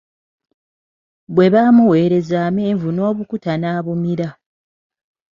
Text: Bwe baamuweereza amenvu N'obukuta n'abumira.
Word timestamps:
Bwe 1.35 1.47
baamuweereza 1.53 2.37
amenvu 2.49 2.87
N'obukuta 2.91 3.53
n'abumira. 3.57 4.27